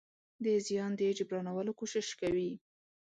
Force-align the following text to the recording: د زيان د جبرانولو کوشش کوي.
د 0.43 0.45
زيان 0.67 0.91
د 0.99 1.01
جبرانولو 1.17 1.71
کوشش 1.79 2.07
کوي. 2.21 2.51